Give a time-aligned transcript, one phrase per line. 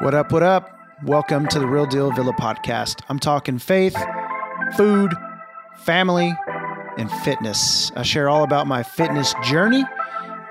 [0.00, 0.78] What up, what up?
[1.04, 3.02] Welcome to the Real Deal Villa podcast.
[3.10, 3.94] I'm talking faith,
[4.74, 5.12] food,
[5.80, 6.34] family,
[6.96, 7.92] and fitness.
[7.94, 9.84] I share all about my fitness journey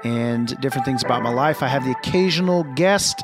[0.04, 1.63] and different things about my life.
[1.63, 3.23] I have the occasional guest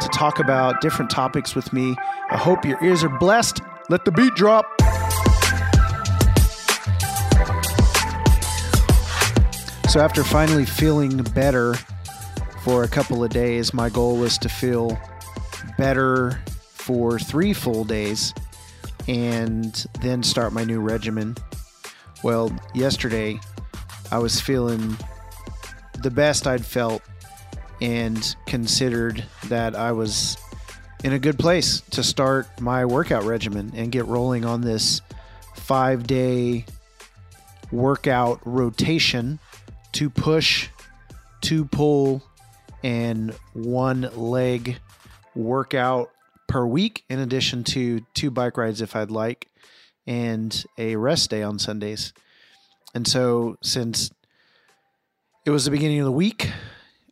[0.00, 1.94] to talk about different topics with me.
[2.30, 3.60] I hope your ears are blessed.
[3.88, 4.64] Let the beat drop.
[9.88, 11.74] So, after finally feeling better
[12.64, 15.00] for a couple of days, my goal was to feel
[15.80, 16.38] better
[16.74, 18.34] for three full days
[19.08, 21.34] and then start my new regimen.
[22.22, 23.40] Well, yesterday
[24.12, 24.94] I was feeling
[26.02, 27.00] the best I'd felt
[27.80, 30.36] and considered that I was
[31.02, 35.00] in a good place to start my workout regimen and get rolling on this
[35.56, 36.66] five day
[37.72, 39.38] workout rotation
[39.92, 40.68] two push,
[41.40, 42.22] two pull,
[42.82, 44.76] and one leg
[45.34, 46.10] workout
[46.48, 49.48] per week, in addition to two bike rides if I'd like,
[50.06, 52.12] and a rest day on Sundays.
[52.94, 54.10] And so, since
[55.44, 56.50] it was the beginning of the week,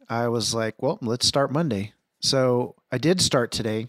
[0.08, 1.92] I was like, well, let's start Monday.
[2.20, 3.88] So I did start today,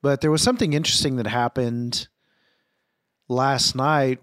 [0.00, 2.08] but there was something interesting that happened
[3.28, 4.20] last night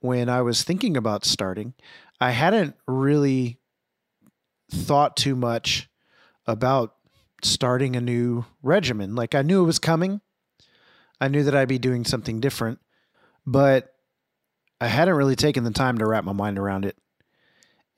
[0.00, 1.74] when I was thinking about starting.
[2.20, 3.58] I hadn't really
[4.70, 5.88] thought too much
[6.46, 6.95] about
[7.42, 9.14] starting a new regimen.
[9.14, 10.20] Like I knew it was coming.
[11.20, 12.78] I knew that I'd be doing something different,
[13.46, 13.94] but
[14.80, 16.96] I hadn't really taken the time to wrap my mind around it.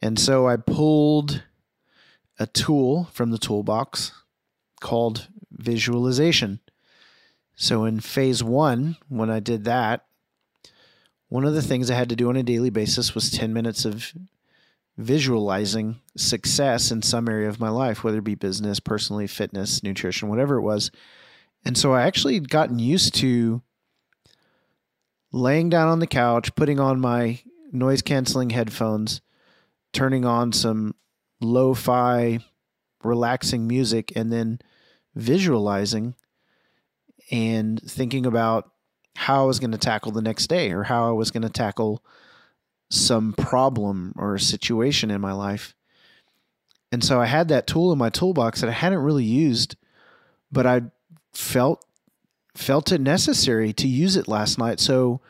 [0.01, 1.43] And so I pulled
[2.39, 4.13] a tool from the toolbox
[4.81, 6.61] called visualization.
[7.57, 10.05] So in phase one, when I did that,
[11.29, 13.85] one of the things I had to do on a daily basis was 10 minutes
[13.85, 14.13] of
[14.99, 20.29] visualizing success in some area of my life, whether it be business, personally, fitness, nutrition,
[20.29, 20.91] whatever it was.
[21.65, 23.63] And so I actually gotten used to
[25.33, 29.21] laying down on the couch, putting on my noise canceling headphones,
[29.93, 30.97] turning on some
[31.41, 32.41] lo fi,
[33.05, 34.59] relaxing music, and then
[35.15, 36.15] visualizing
[37.31, 38.71] and thinking about
[39.15, 41.51] how I was going to tackle the next day or how I was going to
[41.51, 42.05] tackle
[42.91, 45.75] some problem or a situation in my life.
[46.91, 49.77] And so I had that tool in my toolbox that I hadn't really used,
[50.51, 50.83] but I
[51.33, 51.85] felt
[52.55, 54.81] felt it necessary to use it last night.
[54.81, 55.21] So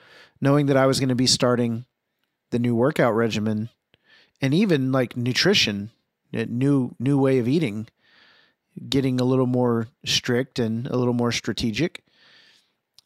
[0.40, 1.84] knowing that I was going to be starting
[2.50, 3.68] the new workout regimen
[4.40, 5.90] and even like nutrition,
[6.32, 7.88] a new new way of eating,
[8.88, 12.04] getting a little more strict and a little more strategic.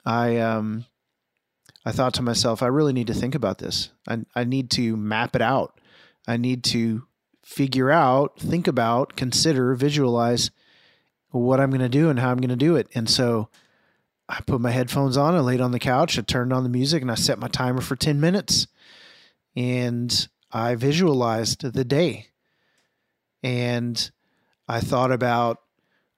[0.05, 0.84] I um
[1.84, 3.91] I thought to myself, I really need to think about this.
[4.09, 5.81] I I need to map it out.
[6.26, 7.04] I need to
[7.44, 10.50] figure out, think about, consider, visualize
[11.31, 12.88] what I'm going to do and how I'm going to do it.
[12.94, 13.48] And so
[14.28, 17.03] I put my headphones on, I laid on the couch, I turned on the music,
[17.03, 18.66] and I set my timer for 10 minutes.
[19.56, 22.28] And I visualized the day.
[23.42, 24.10] And
[24.69, 25.59] I thought about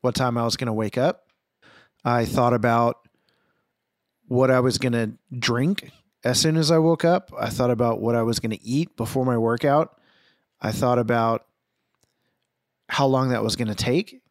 [0.03, 1.26] what time I was going to wake up.
[2.04, 3.03] I thought about
[4.26, 5.90] what I was going to drink
[6.24, 7.32] as soon as I woke up.
[7.38, 9.98] I thought about what I was going to eat before my workout.
[10.60, 11.46] I thought about
[12.88, 14.22] how long that was going to take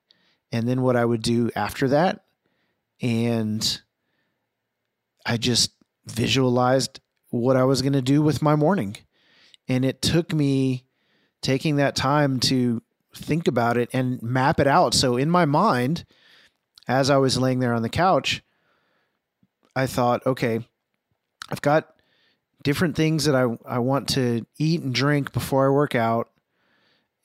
[0.52, 2.24] and then what I would do after that.
[3.02, 3.82] And
[5.26, 5.72] I just
[6.06, 7.00] visualized
[7.30, 8.98] what I was going to do with my morning.
[9.68, 10.86] And it took me
[11.42, 12.82] taking that time to
[13.16, 14.94] think about it and map it out.
[14.94, 16.06] So in my mind,
[16.88, 18.44] as I was laying there on the couch,
[19.76, 20.68] I thought, okay,
[21.50, 21.94] I've got
[22.64, 26.30] different things that I, I want to eat and drink before I work out.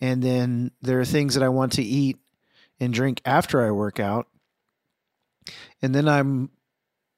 [0.00, 2.19] And then there are things that I want to eat
[2.81, 4.26] and drink after I work out.
[5.82, 6.50] And then I'm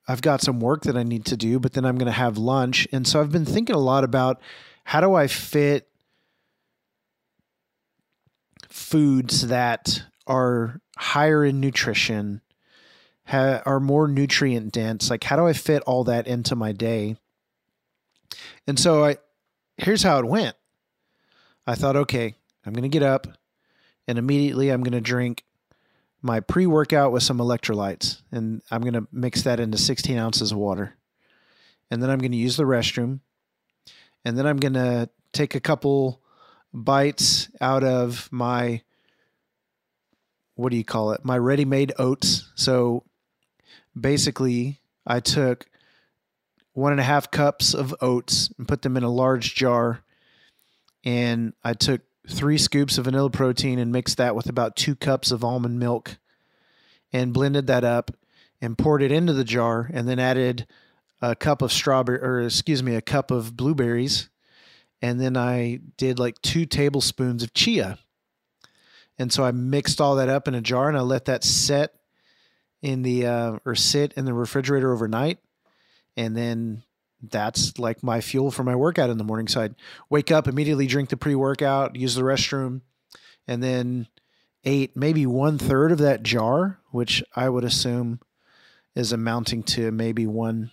[0.09, 2.37] I've got some work that I need to do, but then I'm going to have
[2.37, 2.89] lunch.
[2.91, 4.41] And so I've been thinking a lot about
[4.83, 5.89] how do I fit
[8.69, 12.41] foods that are higher in nutrition,
[13.31, 15.11] ha- are more nutrient dense?
[15.11, 17.17] Like, how do I fit all that into my day?
[18.67, 19.17] And so I,
[19.77, 20.57] here's how it went.
[21.67, 22.35] I thought, okay,
[22.65, 23.27] I'm going to get up
[24.07, 25.45] and immediately I'm going to drink
[26.23, 30.53] my pre workout with some electrolytes and I'm going to mix that into 16 ounces
[30.53, 30.97] of water.
[31.91, 33.21] And then I'm going to use the restroom.
[34.25, 36.21] And then I'm going to take a couple
[36.73, 38.83] bites out of my,
[40.55, 41.25] what do you call it?
[41.25, 42.51] My ready made oats.
[42.55, 43.05] So
[43.99, 45.67] basically, I took
[46.73, 50.03] one and a half cups of oats and put them in a large jar.
[51.05, 55.31] And I took three scoops of vanilla protein and mixed that with about two cups
[55.31, 56.19] of almond milk.
[57.13, 58.13] and blended that up
[58.61, 60.67] and poured it into the jar and then added
[61.21, 64.29] a cup of strawberry or excuse me, a cup of blueberries.
[65.03, 67.99] And then I did like two tablespoons of chia.
[69.19, 71.95] And so I mixed all that up in a jar and I let that set
[72.83, 75.39] in the uh, or sit in the refrigerator overnight.
[76.17, 76.83] And then
[77.23, 79.49] that's like my fuel for my workout in the morning.
[79.49, 79.75] So I'd
[80.09, 82.81] wake up, immediately drink the pre workout, use the restroom,
[83.47, 84.09] and then
[84.65, 88.21] ate maybe one third of that jar, which I would assume
[88.95, 90.71] is amounting to maybe one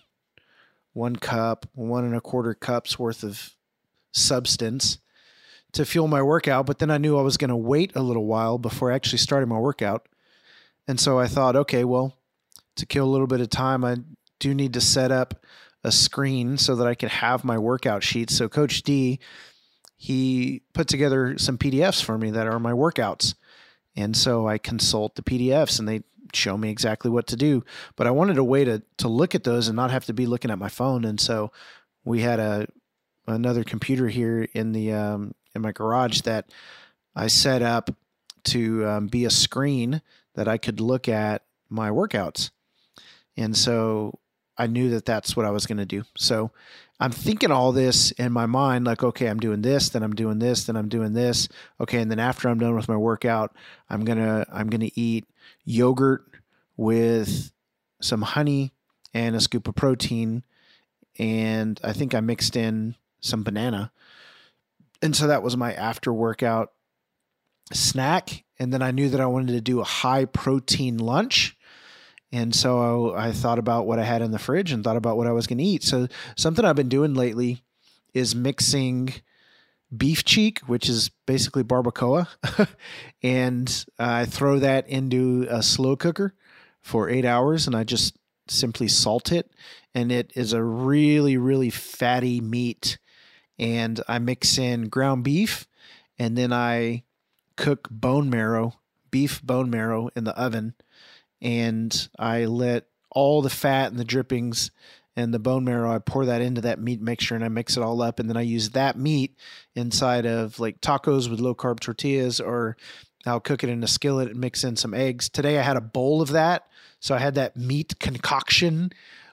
[0.92, 3.54] one cup, one and a quarter cups worth of
[4.12, 4.98] substance
[5.72, 6.66] to fuel my workout.
[6.66, 9.18] But then I knew I was going to wait a little while before I actually
[9.18, 10.08] starting my workout.
[10.88, 12.14] And so I thought, okay, well,
[12.76, 13.98] to kill a little bit of time, I
[14.40, 15.44] do need to set up
[15.84, 18.34] a screen so that I can have my workout sheets.
[18.34, 19.20] So Coach D,
[19.96, 23.34] he put together some PDFs for me that are my workouts.
[23.94, 26.02] And so I consult the PDFs and they
[26.32, 27.64] show me exactly what to do.
[27.96, 30.26] But I wanted a way to to look at those and not have to be
[30.26, 31.04] looking at my phone.
[31.04, 31.52] And so
[32.04, 32.66] we had a
[33.26, 36.50] another computer here in the um, in my garage that
[37.14, 37.90] I set up
[38.44, 40.00] to um, be a screen
[40.38, 42.52] that I could look at my workouts.
[43.36, 44.20] And so
[44.56, 46.04] I knew that that's what I was going to do.
[46.16, 46.52] So
[47.00, 50.38] I'm thinking all this in my mind, like, okay, I'm doing this, then I'm doing
[50.38, 51.48] this, then I'm doing this.
[51.80, 53.52] Okay, and then after I'm done with my workout,
[53.90, 55.26] I'm gonna I'm gonna eat
[55.64, 56.24] yogurt
[56.76, 57.50] with
[58.00, 58.72] some honey
[59.12, 60.44] and a scoop of protein,
[61.18, 63.90] and I think I mixed in some banana.
[65.02, 66.72] And so that was my after workout
[67.72, 68.44] snack.
[68.58, 71.56] And then I knew that I wanted to do a high protein lunch.
[72.30, 75.26] And so I, thought about what I had in the fridge and thought about what
[75.26, 75.82] I was going to eat.
[75.82, 77.62] So something I've been doing lately
[78.12, 79.14] is mixing
[79.96, 82.28] beef cheek, which is basically barbacoa,
[83.22, 86.34] and uh, I throw that into a slow cooker
[86.82, 88.16] for eight hours, and I just
[88.48, 89.50] simply salt it,
[89.94, 92.98] and it is a really really fatty meat.
[93.58, 95.66] And I mix in ground beef,
[96.18, 97.04] and then I
[97.58, 98.74] cook bone marrow,
[99.10, 100.74] beef bone marrow in the oven
[101.40, 104.70] and I let all the fat and the drippings
[105.16, 107.82] and the bone marrow, I pour that into that meat mixture and I mix it
[107.82, 108.20] all up.
[108.20, 109.36] And then I use that meat
[109.74, 112.76] inside of like tacos with low carb tortillas, or
[113.26, 115.28] I'll cook it in a skillet and mix in some eggs.
[115.28, 116.68] Today I had a bowl of that.
[117.00, 118.92] So I had that meat concoction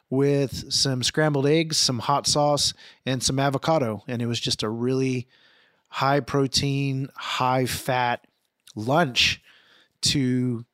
[0.09, 2.73] with some scrambled eggs, some hot sauce,
[3.05, 4.03] and some avocado.
[4.07, 5.27] And it was just a really
[5.87, 8.25] high protein, high fat
[8.75, 9.41] lunch
[10.01, 10.65] to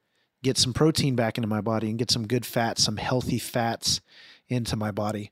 [0.44, 4.02] get some protein back into my body and get some good fats, some healthy fats
[4.48, 5.32] into my body.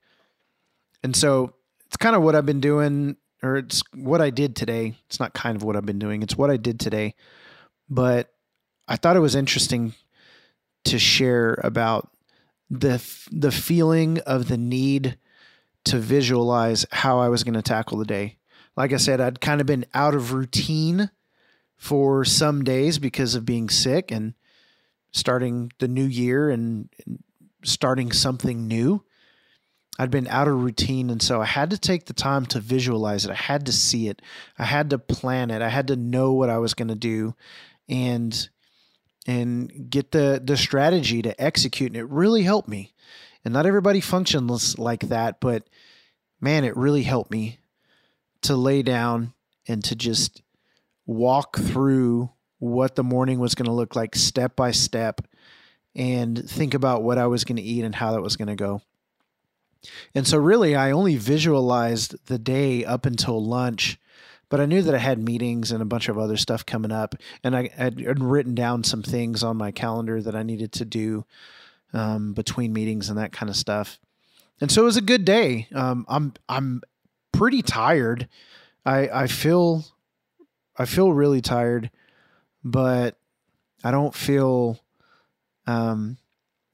[1.04, 1.54] And so
[1.88, 4.96] it's kind of what I've been doing, or it's what I did today.
[5.08, 7.16] It's not kind of what I've been doing, it's what I did today.
[7.90, 8.32] But
[8.88, 9.94] I thought it was interesting
[10.86, 12.12] to share about
[12.70, 15.18] the the feeling of the need
[15.86, 18.38] to visualize how I was going to tackle the day.
[18.76, 21.12] Like I said, I'd kind of been out of routine
[21.76, 24.34] for some days because of being sick and
[25.12, 26.90] starting the new year and,
[27.64, 29.04] starting something new.
[29.98, 31.10] I'd been out of routine.
[31.10, 33.32] And so I had to take the time to visualize it.
[33.32, 34.22] I had to see it.
[34.58, 35.62] I had to plan it.
[35.62, 37.36] I had to know what I was going to do
[37.88, 38.50] and
[39.28, 41.92] and get the the strategy to execute.
[41.92, 42.94] And it really helped me.
[43.44, 45.64] And not everybody functions like that, but
[46.40, 47.59] man, it really helped me
[48.42, 49.34] to lay down
[49.68, 50.42] and to just
[51.06, 52.30] walk through
[52.60, 55.22] what the morning was going to look like step by step
[55.96, 58.56] and think about what I was going to eat and how that was going to
[58.56, 58.82] go.
[60.14, 63.98] And so, really, I only visualized the day up until lunch,
[64.50, 67.16] but I knew that I had meetings and a bunch of other stuff coming up.
[67.44, 71.26] And I had written down some things on my calendar that I needed to do
[71.94, 74.00] um, between meetings and that kind of stuff.
[74.62, 75.68] And so it was a good day.
[75.74, 76.82] Um, I'm I'm
[77.40, 78.28] pretty tired.
[78.86, 79.86] I I feel
[80.78, 81.90] I feel really tired
[82.64, 83.18] but
[83.84, 84.80] I don't feel
[85.68, 86.18] um,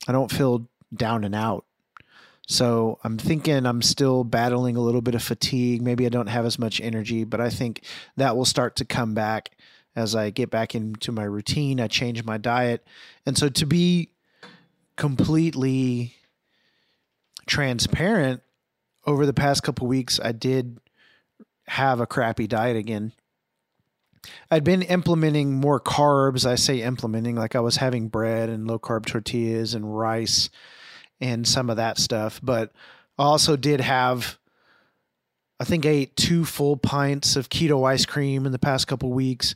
[0.08, 1.66] I don't feel down and out.
[2.48, 5.82] So I'm thinking I'm still battling a little bit of fatigue.
[5.82, 7.84] Maybe I don't have as much energy, but I think
[8.18, 9.52] that will start to come back
[9.96, 11.80] as I get back into my routine.
[11.80, 12.86] I change my diet.
[13.26, 14.10] And so to be
[14.96, 16.14] completely
[17.48, 18.42] transparent,
[19.06, 20.80] over the past couple weeks, I did
[21.68, 23.14] have a crappy diet again.
[24.50, 26.46] I'd been implementing more carbs.
[26.46, 30.50] I say implementing like I was having bread and low carb tortillas and rice
[31.22, 32.40] and some of that stuff.
[32.42, 32.72] But
[33.18, 34.38] I also did have,
[35.60, 39.14] I think I ate two full pints of keto ice cream in the past couple
[39.14, 39.56] weeks.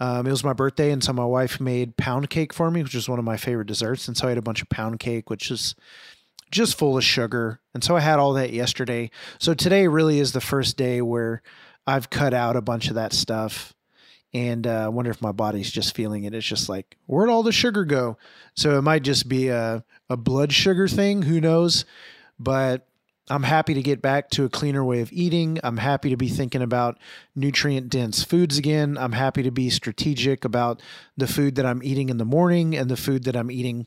[0.00, 2.94] Um, it was my birthday, and so my wife made pound cake for me, which
[2.94, 4.08] is one of my favorite desserts.
[4.08, 5.74] And so I had a bunch of pound cake, which is
[6.50, 7.60] just full of sugar.
[7.74, 9.10] And so I had all that yesterday.
[9.38, 11.42] So today really is the first day where
[11.86, 13.74] I've cut out a bunch of that stuff.
[14.32, 16.34] And uh, I wonder if my body's just feeling it.
[16.34, 18.16] It's just like, where'd all the sugar go?
[18.54, 21.22] So it might just be a, a blood sugar thing.
[21.22, 21.84] Who knows?
[22.38, 22.86] But
[23.28, 25.58] I'm happy to get back to a cleaner way of eating.
[25.62, 26.98] I'm happy to be thinking about
[27.36, 28.98] nutrient dense foods again.
[28.98, 30.82] I'm happy to be strategic about
[31.16, 33.86] the food that I'm eating in the morning and the food that I'm eating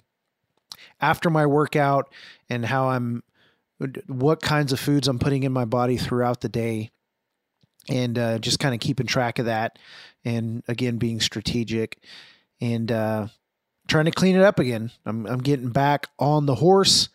[1.02, 2.12] after my workout
[2.50, 3.24] and how I'm
[4.08, 6.92] what kinds of foods I'm putting in my body throughout the day
[7.90, 9.78] and uh, just kind of keeping track of that
[10.24, 12.00] and again being strategic
[12.62, 13.28] and uh,
[13.88, 14.92] trying to clean it up again.
[15.06, 17.10] I'm, I'm getting back on the horse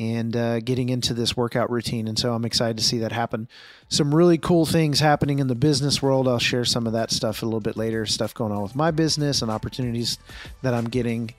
[0.00, 2.06] and uh, getting into this workout routine.
[2.06, 3.48] And so I'm excited to see that happen.
[3.88, 6.28] Some really cool things happening in the business world.
[6.28, 8.06] I'll share some of that stuff a little bit later.
[8.06, 10.18] Stuff going on with my business and opportunities
[10.62, 11.34] that I'm getting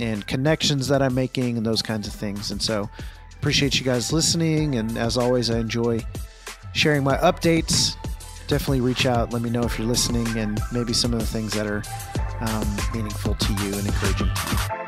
[0.00, 2.50] and connections that I'm making and those kinds of things.
[2.50, 2.88] And so
[3.36, 4.76] appreciate you guys listening.
[4.76, 6.00] And as always, I enjoy
[6.72, 7.96] sharing my updates.
[8.48, 9.32] Definitely reach out.
[9.32, 11.82] Let me know if you're listening and maybe some of the things that are
[12.40, 14.79] um, meaningful to you and encouraging